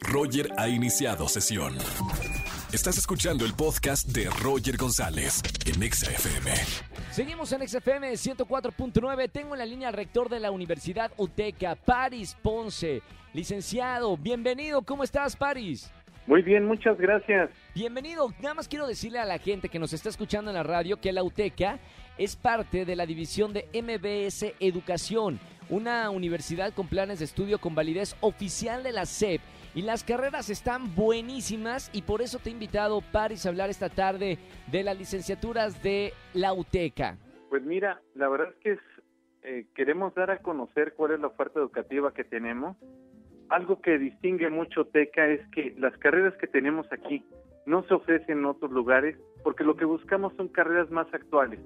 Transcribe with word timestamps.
Roger 0.00 0.48
ha 0.58 0.68
iniciado 0.68 1.28
sesión. 1.28 1.74
Estás 2.72 2.98
escuchando 2.98 3.44
el 3.44 3.54
podcast 3.54 4.08
de 4.08 4.28
Roger 4.42 4.76
González 4.76 5.42
en 5.66 5.92
XFM. 5.92 6.50
Seguimos 7.10 7.52
en 7.52 7.66
XFM 7.68 8.12
104.9. 8.12 9.30
Tengo 9.30 9.54
en 9.54 9.58
la 9.58 9.66
línea 9.66 9.88
al 9.88 9.94
rector 9.94 10.28
de 10.28 10.40
la 10.40 10.50
Universidad 10.50 11.12
UTECA, 11.16 11.74
Paris 11.74 12.36
Ponce. 12.42 13.02
Licenciado, 13.34 14.16
bienvenido. 14.16 14.82
¿Cómo 14.82 15.04
estás, 15.04 15.36
Paris? 15.36 15.92
Muy 16.26 16.42
bien, 16.42 16.66
muchas 16.66 16.96
gracias. 16.98 17.50
Bienvenido. 17.74 18.32
Nada 18.40 18.54
más 18.54 18.68
quiero 18.68 18.86
decirle 18.86 19.18
a 19.18 19.24
la 19.24 19.38
gente 19.38 19.68
que 19.68 19.78
nos 19.78 19.92
está 19.92 20.08
escuchando 20.08 20.50
en 20.50 20.56
la 20.56 20.62
radio 20.62 21.00
que 21.00 21.12
la 21.12 21.22
UTECA 21.22 21.78
es 22.16 22.36
parte 22.36 22.84
de 22.84 22.96
la 22.96 23.06
división 23.06 23.52
de 23.52 23.66
MBS 23.74 24.54
Educación, 24.60 25.40
una 25.68 26.10
universidad 26.10 26.72
con 26.72 26.86
planes 26.86 27.18
de 27.18 27.24
estudio 27.24 27.60
con 27.60 27.74
validez 27.74 28.16
oficial 28.20 28.82
de 28.82 28.92
la 28.92 29.04
SEP 29.04 29.40
y 29.74 29.82
las 29.82 30.04
carreras 30.04 30.50
están 30.50 30.94
buenísimas 30.94 31.90
y 31.92 32.02
por 32.02 32.22
eso 32.22 32.38
te 32.38 32.50
he 32.50 32.52
invitado, 32.52 33.00
Paris, 33.12 33.46
a 33.46 33.48
hablar 33.48 33.70
esta 33.70 33.88
tarde 33.88 34.38
de 34.70 34.82
las 34.82 34.98
licenciaturas 34.98 35.82
de 35.82 36.12
la 36.34 36.52
UTECA. 36.52 37.16
Pues 37.48 37.62
mira, 37.62 38.00
la 38.14 38.28
verdad 38.28 38.48
es 38.48 38.56
que 38.60 38.78
eh, 39.42 39.66
queremos 39.74 40.14
dar 40.14 40.30
a 40.30 40.38
conocer 40.38 40.94
cuál 40.94 41.12
es 41.12 41.20
la 41.20 41.28
oferta 41.28 41.58
educativa 41.58 42.12
que 42.12 42.24
tenemos. 42.24 42.76
Algo 43.48 43.80
que 43.80 43.98
distingue 43.98 44.50
mucho 44.50 44.82
UTECA 44.82 45.26
es 45.26 45.46
que 45.48 45.74
las 45.78 45.96
carreras 45.98 46.34
que 46.38 46.46
tenemos 46.46 46.86
aquí 46.92 47.24
no 47.66 47.82
se 47.84 47.94
ofrecen 47.94 48.38
en 48.38 48.46
otros 48.46 48.70
lugares 48.70 49.16
porque 49.42 49.64
lo 49.64 49.76
que 49.76 49.84
buscamos 49.84 50.34
son 50.36 50.48
carreras 50.48 50.90
más 50.90 51.06
actuales 51.12 51.60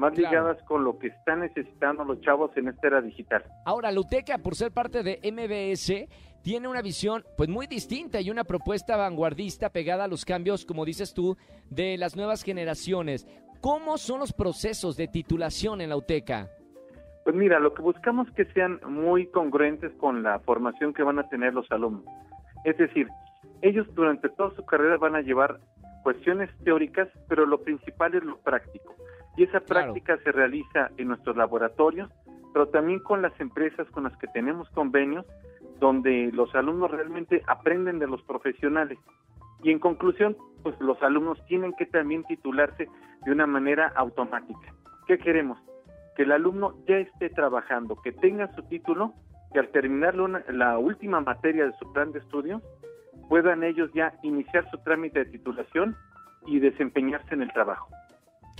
más 0.00 0.16
ligadas 0.16 0.56
con 0.62 0.82
lo 0.82 0.98
que 0.98 1.08
están 1.08 1.40
necesitando 1.40 2.04
los 2.04 2.20
chavos 2.22 2.50
en 2.56 2.68
esta 2.68 2.86
era 2.86 3.02
digital. 3.02 3.44
Ahora, 3.66 3.92
la 3.92 4.00
UTECA, 4.00 4.38
por 4.38 4.54
ser 4.54 4.72
parte 4.72 5.02
de 5.02 5.20
MBS, 5.22 6.08
tiene 6.42 6.68
una 6.68 6.82
visión 6.82 7.24
pues 7.36 7.48
muy 7.48 7.66
distinta 7.66 8.20
y 8.20 8.30
una 8.30 8.44
propuesta 8.44 8.96
vanguardista 8.96 9.70
pegada 9.70 10.04
a 10.04 10.08
los 10.08 10.24
cambios, 10.24 10.64
como 10.64 10.84
dices 10.84 11.14
tú, 11.14 11.36
de 11.68 11.96
las 11.98 12.16
nuevas 12.16 12.42
generaciones. 12.42 13.26
¿Cómo 13.60 13.98
son 13.98 14.20
los 14.20 14.32
procesos 14.32 14.96
de 14.96 15.08
titulación 15.08 15.80
en 15.80 15.90
la 15.90 15.96
UTECA? 15.96 16.48
Pues 17.24 17.36
mira, 17.36 17.60
lo 17.60 17.74
que 17.74 17.82
buscamos 17.82 18.28
es 18.28 18.34
que 18.34 18.44
sean 18.52 18.80
muy 18.86 19.26
congruentes 19.26 19.92
con 19.98 20.22
la 20.22 20.38
formación 20.40 20.94
que 20.94 21.02
van 21.02 21.18
a 21.18 21.28
tener 21.28 21.52
los 21.52 21.70
alumnos. 21.70 22.04
Es 22.64 22.78
decir, 22.78 23.08
ellos 23.60 23.86
durante 23.94 24.30
toda 24.30 24.54
su 24.56 24.64
carrera 24.64 24.96
van 24.96 25.14
a 25.14 25.20
llevar 25.20 25.60
cuestiones 26.02 26.50
teóricas, 26.64 27.08
pero 27.28 27.44
lo 27.44 27.60
principal 27.62 28.14
es 28.14 28.24
lo 28.24 28.38
práctico. 28.38 28.94
Y 29.36 29.44
esa 29.44 29.60
práctica 29.60 30.16
se 30.24 30.32
realiza 30.32 30.90
en 30.96 31.08
nuestros 31.08 31.36
laboratorios, 31.36 32.10
pero 32.52 32.68
también 32.68 33.00
con 33.00 33.20
las 33.20 33.38
empresas 33.38 33.86
con 33.90 34.04
las 34.04 34.16
que 34.16 34.26
tenemos 34.28 34.68
convenios 34.70 35.26
donde 35.80 36.30
los 36.32 36.54
alumnos 36.54 36.90
realmente 36.90 37.42
aprenden 37.46 37.98
de 37.98 38.06
los 38.06 38.22
profesionales. 38.22 38.98
Y 39.62 39.70
en 39.70 39.78
conclusión, 39.78 40.36
pues 40.62 40.78
los 40.80 41.02
alumnos 41.02 41.44
tienen 41.46 41.72
que 41.72 41.86
también 41.86 42.24
titularse 42.24 42.88
de 43.24 43.32
una 43.32 43.46
manera 43.46 43.92
automática. 43.96 44.74
¿Qué 45.06 45.18
queremos? 45.18 45.58
Que 46.16 46.22
el 46.22 46.32
alumno 46.32 46.74
ya 46.86 46.98
esté 46.98 47.30
trabajando, 47.30 47.96
que 48.02 48.12
tenga 48.12 48.54
su 48.54 48.62
título, 48.64 49.14
que 49.52 49.58
al 49.58 49.68
terminar 49.68 50.14
la 50.14 50.78
última 50.78 51.20
materia 51.20 51.66
de 51.66 51.72
su 51.78 51.92
plan 51.92 52.12
de 52.12 52.20
estudio, 52.20 52.62
puedan 53.28 53.64
ellos 53.64 53.90
ya 53.94 54.14
iniciar 54.22 54.70
su 54.70 54.78
trámite 54.78 55.20
de 55.20 55.30
titulación 55.30 55.96
y 56.46 56.60
desempeñarse 56.60 57.34
en 57.34 57.42
el 57.42 57.52
trabajo. 57.52 57.88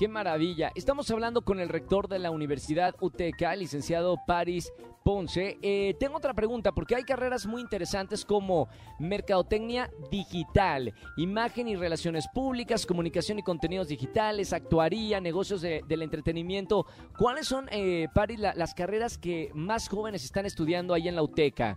Qué 0.00 0.08
maravilla. 0.08 0.70
Estamos 0.74 1.10
hablando 1.10 1.42
con 1.42 1.60
el 1.60 1.68
rector 1.68 2.08
de 2.08 2.18
la 2.18 2.30
Universidad 2.30 2.94
UTECA, 3.02 3.54
licenciado 3.54 4.16
Paris 4.26 4.72
Ponce. 5.04 5.58
Eh, 5.60 5.94
tengo 6.00 6.16
otra 6.16 6.32
pregunta, 6.32 6.72
porque 6.72 6.96
hay 6.96 7.02
carreras 7.02 7.46
muy 7.46 7.60
interesantes 7.60 8.24
como 8.24 8.68
Mercadotecnia 8.98 9.90
Digital, 10.10 10.94
Imagen 11.18 11.68
y 11.68 11.76
Relaciones 11.76 12.26
Públicas, 12.32 12.86
Comunicación 12.86 13.40
y 13.40 13.42
Contenidos 13.42 13.88
Digitales, 13.88 14.54
Actuaría, 14.54 15.20
Negocios 15.20 15.60
del 15.60 16.00
Entretenimiento. 16.00 16.86
¿Cuáles 17.18 17.46
son, 17.46 17.66
eh, 17.70 18.08
Paris, 18.14 18.40
las 18.40 18.72
carreras 18.72 19.18
que 19.18 19.50
más 19.52 19.90
jóvenes 19.90 20.24
están 20.24 20.46
estudiando 20.46 20.94
ahí 20.94 21.08
en 21.08 21.14
la 21.14 21.22
UTECA? 21.22 21.76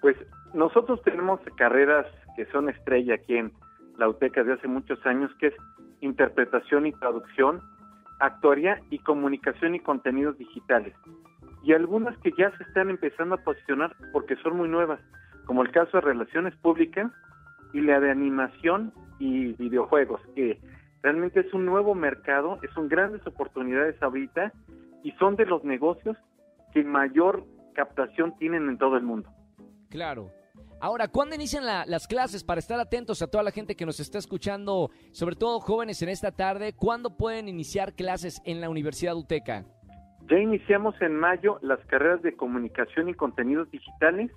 Pues 0.00 0.16
nosotros 0.54 1.02
tenemos 1.02 1.38
carreras 1.58 2.06
que 2.34 2.46
son 2.46 2.70
estrella 2.70 3.16
aquí 3.16 3.36
en 3.36 3.52
la 3.98 4.08
UTECA 4.08 4.42
de 4.42 4.54
hace 4.54 4.68
muchos 4.68 5.04
años, 5.04 5.30
que 5.38 5.48
es 5.48 5.54
interpretación 6.00 6.86
y 6.86 6.92
traducción, 6.92 7.60
actuaría 8.20 8.80
y 8.90 8.98
comunicación 8.98 9.74
y 9.74 9.80
contenidos 9.80 10.38
digitales. 10.38 10.94
Y 11.62 11.72
algunas 11.72 12.16
que 12.18 12.32
ya 12.38 12.56
se 12.56 12.62
están 12.64 12.90
empezando 12.90 13.34
a 13.34 13.44
posicionar 13.44 13.94
porque 14.12 14.36
son 14.36 14.56
muy 14.56 14.68
nuevas, 14.68 15.00
como 15.46 15.62
el 15.62 15.70
caso 15.70 15.98
de 15.98 16.02
relaciones 16.02 16.54
públicas 16.56 17.10
y 17.72 17.80
la 17.80 18.00
de 18.00 18.10
animación 18.10 18.92
y 19.18 19.52
videojuegos, 19.54 20.20
que 20.34 20.58
realmente 21.02 21.40
es 21.40 21.52
un 21.52 21.66
nuevo 21.66 21.94
mercado, 21.94 22.58
es 22.62 22.74
un 22.76 22.88
grandes 22.88 23.26
oportunidades 23.26 24.00
ahorita 24.02 24.52
y 25.02 25.12
son 25.12 25.36
de 25.36 25.46
los 25.46 25.64
negocios 25.64 26.16
que 26.72 26.84
mayor 26.84 27.44
captación 27.74 28.36
tienen 28.38 28.68
en 28.68 28.78
todo 28.78 28.96
el 28.96 29.02
mundo. 29.02 29.30
Claro, 29.88 30.30
Ahora, 30.82 31.08
¿cuándo 31.08 31.34
inician 31.34 31.66
las 31.66 32.08
clases 32.08 32.42
para 32.42 32.58
estar 32.58 32.80
atentos 32.80 33.20
a 33.20 33.26
toda 33.26 33.44
la 33.44 33.50
gente 33.50 33.76
que 33.76 33.84
nos 33.84 34.00
está 34.00 34.16
escuchando, 34.16 34.90
sobre 35.12 35.36
todo 35.36 35.60
jóvenes 35.60 36.00
en 36.00 36.08
esta 36.08 36.32
tarde? 36.32 36.72
¿Cuándo 36.72 37.18
pueden 37.18 37.48
iniciar 37.48 37.94
clases 37.94 38.40
en 38.46 38.62
la 38.62 38.70
Universidad 38.70 39.14
UTECA? 39.14 39.66
Ya 40.30 40.38
iniciamos 40.38 40.94
en 41.02 41.16
mayo 41.16 41.58
las 41.60 41.80
carreras 41.86 42.22
de 42.22 42.34
comunicación 42.34 43.10
y 43.10 43.14
contenidos 43.14 43.70
digitales 43.70 44.30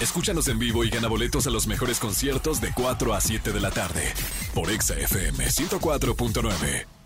Escúchanos 0.00 0.48
en 0.48 0.58
vivo 0.58 0.82
y 0.84 0.90
gana 0.90 1.08
boletos 1.08 1.46
a 1.46 1.50
los 1.50 1.66
mejores 1.66 2.00
conciertos 2.00 2.60
de 2.60 2.68
4 2.74 3.14
a 3.14 3.20
7 3.20 3.52
de 3.52 3.60
la 3.60 3.70
tarde 3.70 4.02
por 4.54 4.70
Exa 4.70 4.94
FM 4.94 5.44
104.9. 5.44 6.99